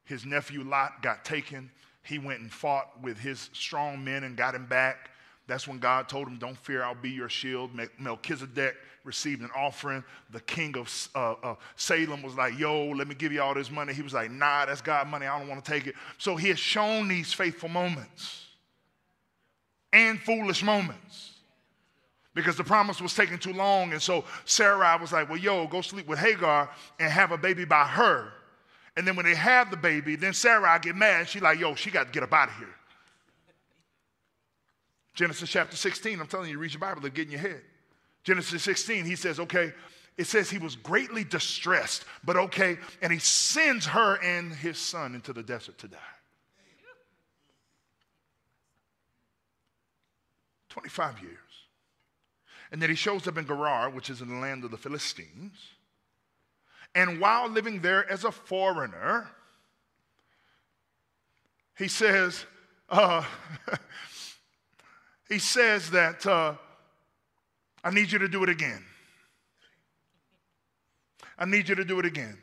[0.05, 1.69] His nephew Lot got taken.
[2.03, 5.11] He went and fought with his strong men and got him back.
[5.47, 7.71] That's when God told him, Don't fear, I'll be your shield.
[7.97, 10.03] Melchizedek received an offering.
[10.31, 13.71] The king of uh, uh, Salem was like, Yo, let me give you all this
[13.71, 13.93] money.
[13.93, 15.25] He was like, Nah, that's God money.
[15.25, 15.95] I don't want to take it.
[16.17, 18.48] So he has shown these faithful moments
[19.93, 21.33] and foolish moments
[22.33, 23.91] because the promise was taking too long.
[23.91, 27.65] And so Sarai was like, Well, yo, go sleep with Hagar and have a baby
[27.65, 28.31] by her.
[28.97, 31.29] And then when they have the baby, then Sarai get mad.
[31.29, 32.75] She's like, Yo, she got to get up out of here.
[35.19, 37.61] Genesis chapter 16, I'm telling you, read your Bible, they'll get in your head.
[38.23, 39.73] Genesis 16, he says, okay,
[40.17, 45.15] it says he was greatly distressed, but okay, and he sends her and his son
[45.15, 45.97] into the desert to die.
[50.69, 51.37] 25 years.
[52.71, 55.57] And then he shows up in Gerar, which is in the land of the Philistines.
[56.93, 59.29] And while living there as a foreigner,
[61.77, 62.45] he says,
[62.89, 63.23] uh,
[65.29, 66.55] he says that uh,
[67.83, 68.83] I need you to do it again.
[71.37, 72.37] I need you to do it again.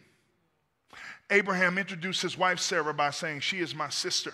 [1.30, 4.32] Abraham introduced his wife Sarah by saying, She is my sister.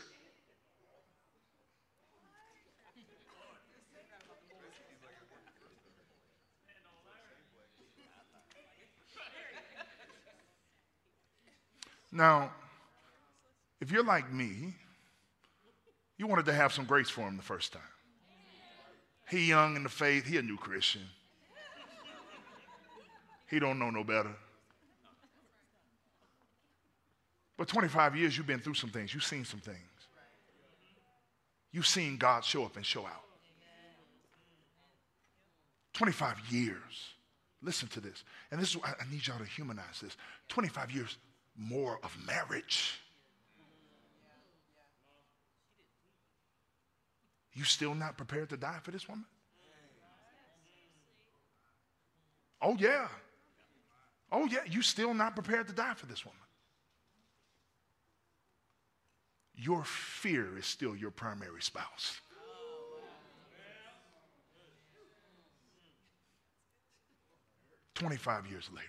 [12.12, 12.52] Now,
[13.80, 14.74] if you're like me,
[16.18, 17.82] you wanted to have some grace for him the first time.
[19.28, 20.26] He young in the faith.
[20.26, 21.02] He a new Christian.
[23.48, 24.34] He don't know no better.
[27.56, 29.14] But 25 years, you've been through some things.
[29.14, 29.78] You've seen some things.
[31.70, 33.24] You've seen God show up and show out.
[35.94, 37.14] 25 years.
[37.62, 38.24] Listen to this.
[38.50, 40.16] And this is I need y'all to humanize this.
[40.48, 41.16] 25 years
[41.56, 42.98] more of marriage.
[47.54, 49.26] You still not prepared to die for this woman?
[52.62, 53.08] Oh, yeah.
[54.30, 54.60] Oh, yeah.
[54.68, 56.38] You still not prepared to die for this woman?
[59.54, 62.20] Your fear is still your primary spouse.
[67.94, 68.88] Twenty-five years later.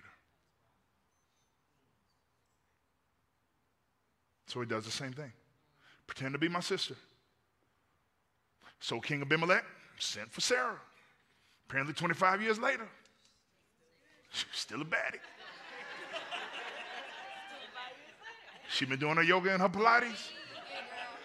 [4.46, 5.32] So he does the same thing.
[6.06, 6.94] Pretend to be my sister.
[8.80, 9.64] So King Abimelech
[9.98, 10.78] sent for Sarah.
[11.68, 12.86] Apparently, 25 years later,
[14.30, 15.20] she's still a baddie.
[18.68, 20.30] She been doing her yoga and her Pilates.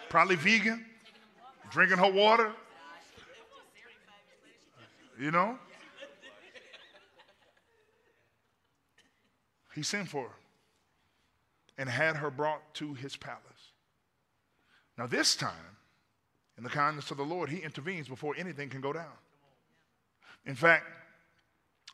[0.08, 0.86] Probably vegan.
[1.70, 2.52] Drinking her water.
[5.18, 5.58] You know?
[9.74, 10.39] He sent for her
[11.80, 13.40] and had her brought to his palace.
[14.98, 15.78] Now, this time,
[16.58, 19.16] in the kindness of the Lord, he intervenes before anything can go down.
[20.44, 20.84] In fact,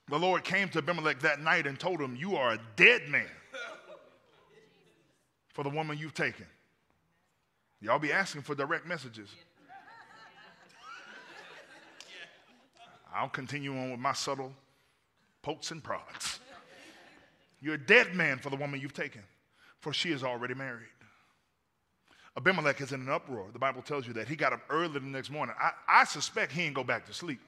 [0.09, 3.29] the Lord came to Abimelech that night and told him, You are a dead man
[5.51, 6.47] for the woman you've taken.
[7.81, 9.31] Y'all be asking for direct messages.
[13.15, 14.53] I'll continue on with my subtle
[15.43, 16.41] pokes and prods.
[17.61, 19.23] You're a dead man for the woman you've taken,
[19.87, 20.89] for she is already married.
[22.37, 23.47] Abimelech is in an uproar.
[23.53, 24.27] The Bible tells you that.
[24.27, 25.55] He got up early the next morning.
[25.61, 27.39] I, I suspect he didn't go back to sleep.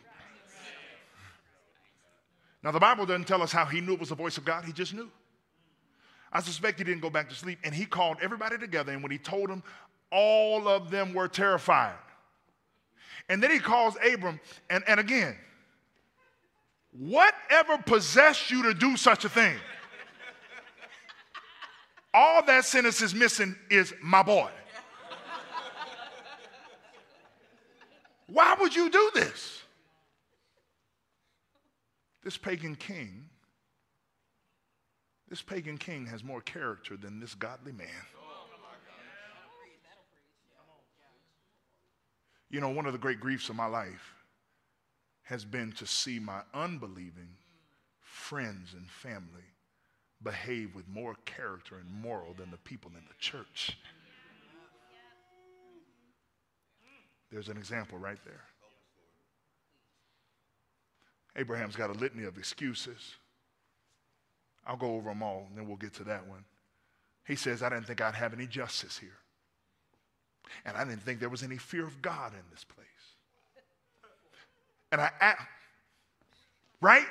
[2.63, 4.65] Now, the Bible doesn't tell us how he knew it was the voice of God,
[4.65, 5.11] he just knew.
[6.33, 9.11] I suspect he didn't go back to sleep, and he called everybody together, and when
[9.11, 9.65] he told them,
[10.13, 11.99] all of them were terrified.
[13.29, 14.39] And then he calls Abram,
[14.71, 15.35] and, and again,
[16.93, 19.57] whatever possessed you to do such a thing?
[22.21, 24.51] All that sentence is missing is my boy.
[28.27, 29.63] Why would you do this?
[32.25, 33.29] This pagan king,
[35.29, 37.87] this pagan king has more character than this godly man.
[42.51, 44.17] You know, one of the great griefs of my life
[45.23, 47.37] has been to see my unbelieving
[48.01, 49.45] friends and family
[50.23, 53.79] behave with more character and moral than the people in the church.
[57.31, 58.45] There's an example right there.
[61.37, 63.15] Abraham's got a litany of excuses.
[64.67, 66.45] I'll go over them all, and then we'll get to that one.
[67.27, 69.19] He says, I didn't think I'd have any justice here.
[70.65, 72.87] And I didn't think there was any fear of God in this place.
[74.91, 75.35] And I,
[76.81, 77.07] right?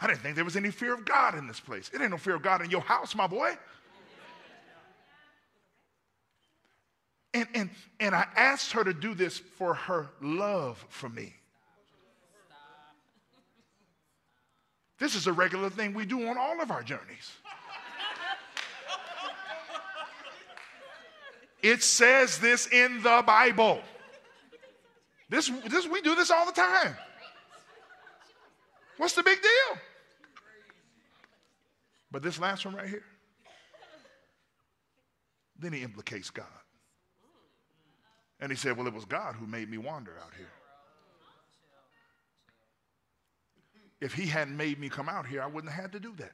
[0.00, 1.90] I didn't think there was any fear of God in this place.
[1.92, 3.56] It ain't no fear of God in your house, my boy.
[7.34, 7.70] And, and,
[8.00, 11.34] and I asked her to do this for her love for me.
[14.98, 17.30] This is a regular thing we do on all of our journeys.
[21.62, 23.80] It says this in the Bible.
[25.28, 26.96] This, this, we do this all the time.
[28.96, 29.78] What's the big deal?
[32.10, 33.04] But this last one right here,
[35.58, 36.46] then he implicates God.
[38.40, 40.50] And he said, Well, it was God who made me wander out here.
[44.00, 46.32] If he hadn't made me come out here, I wouldn't have had to do that.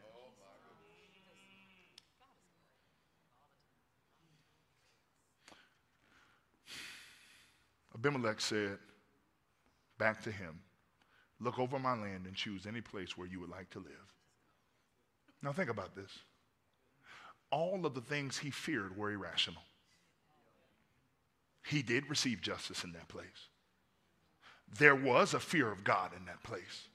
[7.92, 8.78] Abimelech said
[9.98, 10.60] back to him,
[11.40, 14.15] Look over my land and choose any place where you would like to live.
[15.46, 16.10] Now, think about this.
[17.52, 19.62] All of the things he feared were irrational.
[21.64, 23.46] He did receive justice in that place.
[24.76, 26.88] There was a fear of God in that place.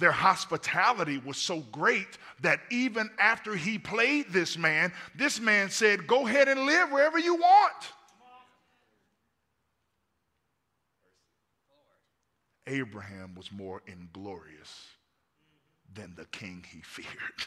[0.00, 6.08] Their hospitality was so great that even after he played this man, this man said,
[6.08, 7.92] Go ahead and live wherever you want.
[12.66, 14.88] Abraham was more inglorious
[15.94, 17.46] than the king he feared.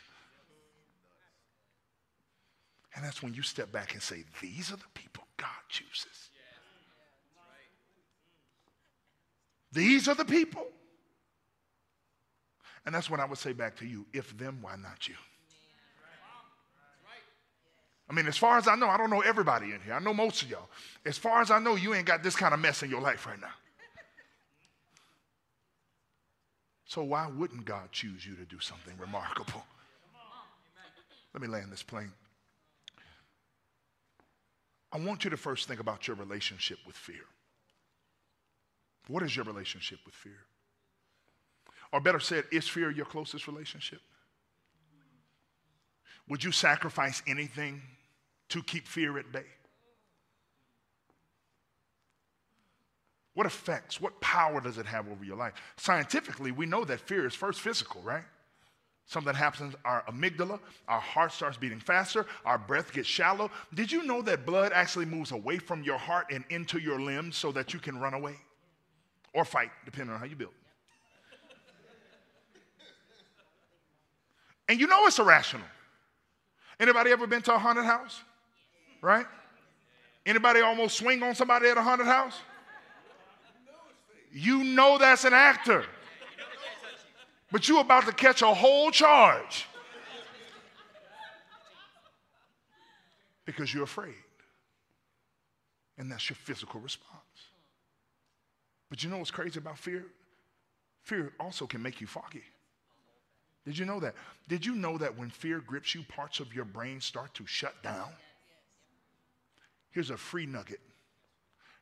[2.96, 6.30] And that's when you step back and say, These are the people God chooses.
[9.72, 10.66] These are the people.
[12.86, 15.16] And that's what I would say back to you, if them, why not you?
[18.08, 19.94] I mean, as far as I know, I don't know everybody in here.
[19.94, 20.70] I know most of y'all.
[21.06, 23.26] As far as I know, you ain't got this kind of mess in your life
[23.26, 23.48] right now.
[26.86, 29.66] So why wouldn't God choose you to do something remarkable?
[31.34, 32.12] Let me land this plane.
[34.92, 37.26] I want you to first think about your relationship with fear.
[39.08, 40.46] What is your relationship with fear?
[41.92, 44.00] Or better said, is fear your closest relationship?
[46.30, 47.82] Would you sacrifice anything
[48.50, 49.46] to keep fear at bay?
[53.36, 55.54] What effects, what power does it have over your life?
[55.78, 58.24] Scientifically, we know that fear is first physical, right?
[59.08, 63.52] Something happens, our amygdala, our heart starts beating faster, our breath gets shallow.
[63.74, 67.36] Did you know that blood actually moves away from your heart and into your limbs
[67.36, 68.36] so that you can run away
[69.34, 70.54] or fight, depending on how you build?
[74.68, 75.68] And you know it's irrational.
[76.80, 78.22] Anybody ever been to a haunted house?
[79.02, 79.28] Right?
[80.26, 82.40] Anybody almost swing on somebody at a haunted house?
[84.38, 85.86] You know that's an actor.
[87.54, 89.66] But you're about to catch a whole charge
[93.46, 94.14] because you're afraid.
[95.98, 97.14] And that's your physical response.
[98.90, 100.04] But you know what's crazy about fear?
[101.04, 102.44] Fear also can make you foggy.
[103.66, 104.16] Did you know that?
[104.50, 107.82] Did you know that when fear grips you, parts of your brain start to shut
[107.82, 108.10] down?
[109.92, 110.82] Here's a free nugget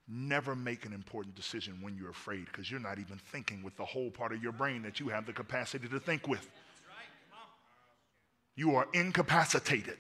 [0.08, 3.86] Never make an important decision when you're afraid because you're not even thinking with the
[3.86, 6.50] whole part of your brain that you have the capacity to think with.
[8.56, 9.98] You are incapacitated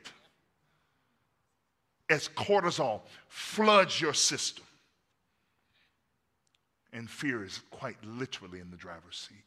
[2.09, 4.65] as cortisol floods your system.
[6.91, 9.43] And fear is quite literally in the driver's seat.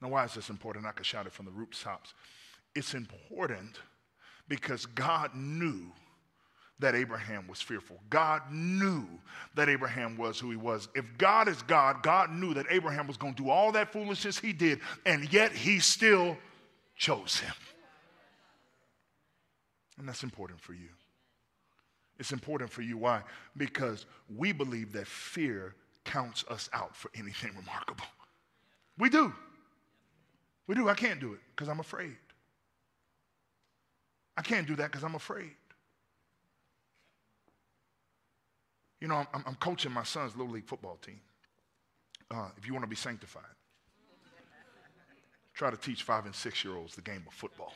[0.00, 0.86] Now, why is this important?
[0.86, 2.14] I could shout it from the rooftops.
[2.74, 3.80] It's important
[4.48, 5.92] because God knew
[6.80, 7.98] that Abraham was fearful.
[8.08, 9.06] God knew
[9.54, 10.88] that Abraham was who he was.
[10.94, 14.38] If God is God, God knew that Abraham was going to do all that foolishness
[14.38, 16.36] he did, and yet he still
[16.96, 17.54] chose him.
[19.98, 20.88] And that's important for you.
[22.18, 22.96] It's important for you.
[22.96, 23.22] Why?
[23.56, 24.06] Because
[24.36, 25.74] we believe that fear
[26.04, 28.06] counts us out for anything remarkable.
[28.98, 29.32] We do.
[30.66, 30.88] We do.
[30.88, 32.16] I can't do it because I'm afraid.
[34.36, 35.50] I can't do that because I'm afraid.
[39.00, 41.20] You know, I'm, I'm, coaching my son's little league football team.
[42.30, 43.44] Uh, if you want to be sanctified,
[45.54, 47.74] try to teach five and six year olds the game of football.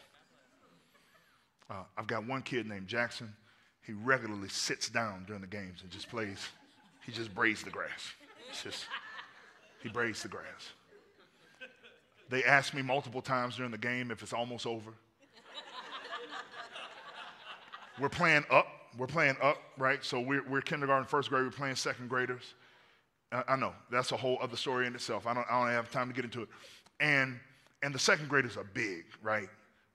[1.71, 3.33] Uh, I've got one kid named Jackson.
[3.87, 6.49] He regularly sits down during the games and just plays.
[7.05, 8.13] He just braids the grass.
[8.51, 8.87] It's just,
[9.83, 10.73] he braids the grass.
[12.29, 14.93] They ask me multiple times during the game if it's almost over.
[18.01, 18.67] We're playing up.
[18.99, 20.05] We're playing up, right?
[20.05, 21.45] So we're, we're kindergarten, first grade.
[21.45, 22.55] We're playing second graders.
[23.31, 25.27] I, I know that's a whole other story in itself.
[25.27, 26.49] I don't, I don't have time to get into it.
[27.01, 27.39] And
[27.83, 29.49] and the second graders are big, right?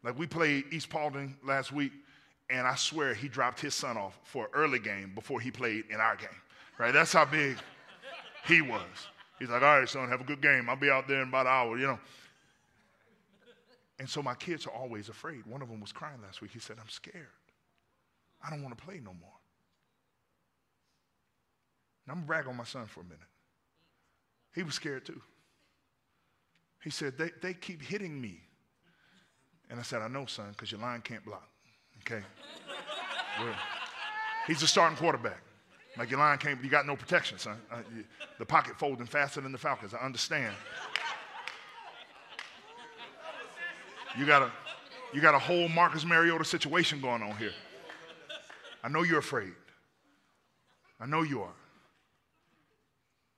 [0.03, 1.93] Like we played East Paulding last week,
[2.49, 5.85] and I swear he dropped his son off for an early game before he played
[5.89, 6.29] in our game,
[6.77, 6.93] right?
[6.93, 7.57] That's how big
[8.45, 8.81] he was.
[9.39, 10.69] He's like, all right, son, have a good game.
[10.69, 11.99] I'll be out there in about an hour, you know.
[13.99, 15.45] And so my kids are always afraid.
[15.45, 16.51] One of them was crying last week.
[16.51, 17.27] He said, I'm scared.
[18.45, 19.29] I don't want to play no more.
[22.07, 23.19] I'm going to brag on my son for a minute.
[24.55, 25.21] He was scared too.
[26.83, 28.39] He said, they, they keep hitting me.
[29.69, 31.49] And I said, I know, son, because your line can't block.
[32.01, 32.23] Okay?
[34.47, 35.41] he's a starting quarterback.
[35.97, 37.57] Like your line can't, you got no protection, son.
[37.71, 38.05] Uh, you,
[38.39, 39.93] the pocket folding faster than the Falcons.
[39.93, 40.55] I understand.
[44.17, 44.51] You got a,
[45.13, 47.51] you got a whole Marcus Mariota situation going on here.
[48.87, 49.51] I know you're afraid.
[50.97, 51.59] I know you are.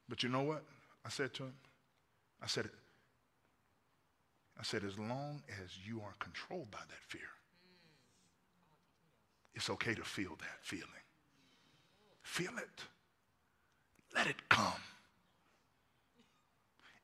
[0.07, 0.63] But you know what?
[1.03, 1.53] I said to him,
[2.39, 2.69] I said,
[4.59, 7.31] I said, as long as you are controlled by that fear,
[9.55, 10.85] it's okay to feel that feeling.
[12.21, 12.83] Feel it.
[14.15, 14.83] Let it come.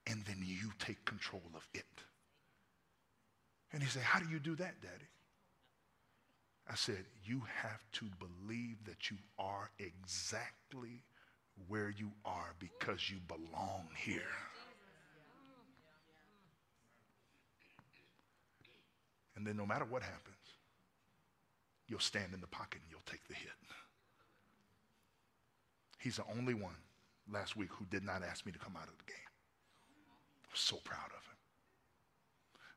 [0.05, 1.83] And then you take control of it.
[3.73, 5.09] And he said, How do you do that, Daddy?
[6.70, 11.03] I said, You have to believe that you are exactly
[11.68, 14.22] where you are because you belong here.
[19.36, 20.36] And then no matter what happens,
[21.88, 23.51] you'll stand in the pocket and you'll take the hit.
[25.99, 26.76] He's the only one
[27.32, 29.18] last week who did not ask me to come out of the game.
[30.45, 31.38] I'm so proud of him.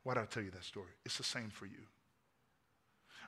[0.03, 0.93] Why did I tell you that story?
[1.05, 1.87] It's the same for you.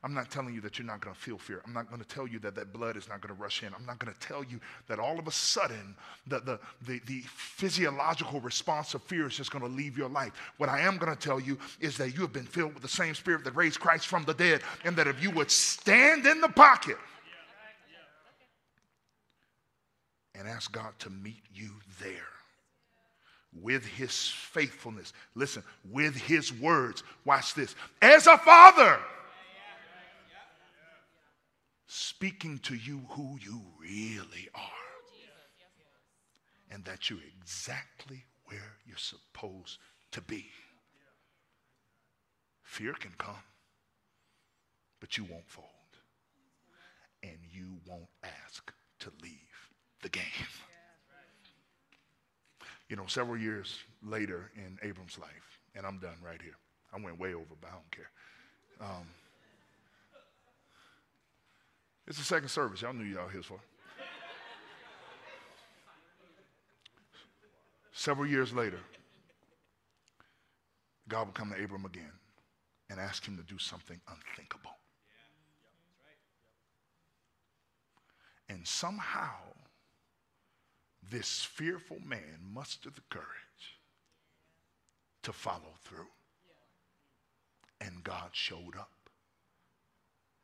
[0.03, 1.61] I'm not telling you that you're not going to feel fear.
[1.66, 3.68] I'm not going to tell you that that blood is not going to rush in.
[3.74, 5.94] I'm not going to tell you that all of a sudden
[6.26, 10.32] the, the, the, the physiological response of fear is just going to leave your life.
[10.57, 12.88] What I am going to tell you is that you have been filled with the
[12.88, 16.40] same spirit that raised Christ from the dead, and that if you would stand in
[16.40, 16.96] the pocket
[20.34, 21.72] and ask God to meet you
[22.03, 22.14] there
[23.61, 25.12] with his faithfulness.
[25.34, 27.03] Listen, with his words.
[27.26, 27.74] Watch this.
[28.01, 28.98] As a father
[31.93, 34.62] speaking to you who you really are.
[36.70, 39.78] And that you're exactly where you're supposed
[40.12, 40.47] to be.
[42.62, 43.43] Fear can come,
[45.01, 45.66] but you won't fold.
[47.24, 49.32] And you won't ask to leave
[50.03, 50.22] the game.
[52.88, 56.57] You know, several years later in Abram's life, and I'm done right here.
[56.93, 58.11] I went way over, but I don't care.
[58.80, 59.07] Um,
[62.11, 62.83] it's the second service.
[62.83, 63.61] Y'all knew y'all here for.
[67.93, 68.81] Several years later,
[71.07, 72.11] God would come to Abram again
[72.91, 74.73] and ask him to do something unthinkable.
[78.49, 79.37] And somehow,
[81.09, 83.79] this fearful man mustered the courage
[85.23, 86.09] to follow through.
[87.81, 88.91] And God showed up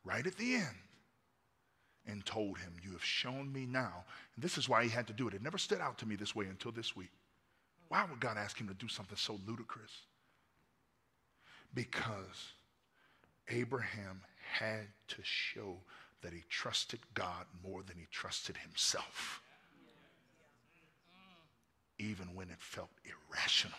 [0.05, 0.86] right at the end
[2.07, 4.03] and told him, You have shown me now.
[4.35, 5.33] And this is why he had to do it.
[5.33, 7.11] It never stood out to me this way until this week.
[7.89, 9.91] Why would God ask him to do something so ludicrous?
[11.73, 12.53] Because
[13.49, 15.77] Abraham had to show
[16.21, 19.41] that he trusted God more than he trusted himself,
[21.99, 23.77] even when it felt irrational.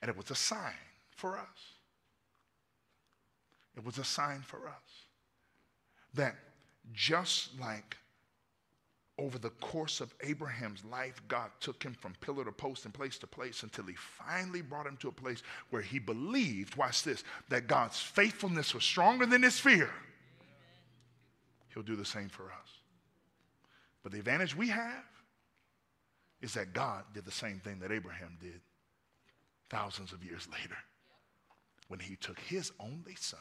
[0.00, 0.74] And it was a sign
[1.10, 1.46] for us.
[3.76, 5.06] It was a sign for us.
[6.14, 6.36] That
[6.92, 7.96] just like
[9.18, 13.18] over the course of Abraham's life, God took him from pillar to post and place
[13.18, 17.22] to place until he finally brought him to a place where he believed, watch this,
[17.48, 19.90] that God's faithfulness was stronger than his fear.
[21.72, 22.68] He'll do the same for us.
[24.02, 25.04] But the advantage we have
[26.40, 28.60] is that God did the same thing that Abraham did
[29.70, 30.76] thousands of years later
[31.88, 33.40] when he took his only son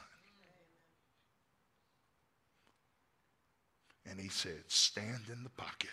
[4.09, 5.89] and he said, Stand in the pocket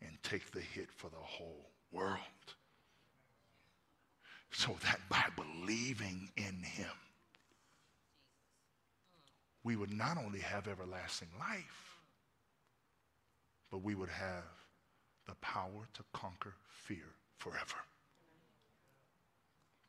[0.00, 2.18] and take the hit for the whole world.
[4.50, 6.90] So that by believing in him,
[9.64, 11.98] we would not only have everlasting life,
[13.70, 14.44] but we would have
[15.26, 17.04] the power to conquer fear
[17.36, 17.76] forever.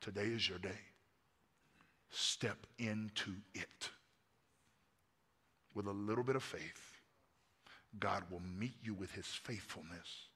[0.01, 0.79] Today is your day.
[2.09, 3.89] Step into it.
[5.79, 6.99] With a little bit of faith,
[8.01, 10.27] God will meet you with his faithfulness,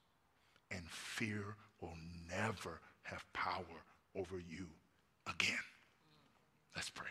[0.70, 1.98] and fear will
[2.30, 3.84] never have power
[4.16, 4.66] over you
[5.26, 5.58] again.
[6.74, 7.10] Let's pray.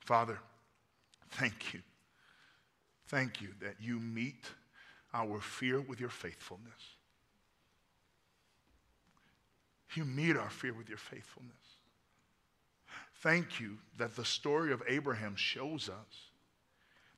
[0.00, 0.40] Father,
[1.30, 1.78] thank you.
[3.06, 4.50] Thank you that you meet
[5.14, 6.96] our fear with your faithfulness.
[9.94, 11.52] You meet our fear with your faithfulness.
[13.20, 16.31] Thank you that the story of Abraham shows us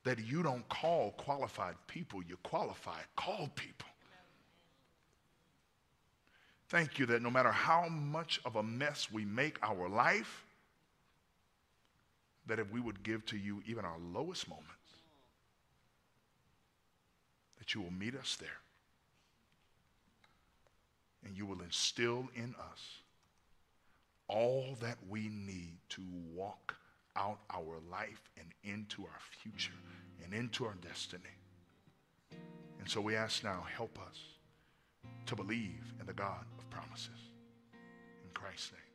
[0.05, 3.89] that you don't call qualified people, you qualify called people.
[6.69, 10.45] Thank you that no matter how much of a mess we make our life,
[12.47, 14.69] that if we would give to you even our lowest moments,
[17.59, 18.61] that you will meet us there
[21.25, 22.99] and you will instill in us
[24.29, 26.03] all that we need to
[26.35, 26.77] walk
[27.17, 29.73] out our life and into our future
[30.23, 31.23] and into our destiny.
[32.79, 34.19] And so we ask now, help us
[35.27, 37.31] to believe in the God of promises.
[38.23, 38.94] In Christ's name.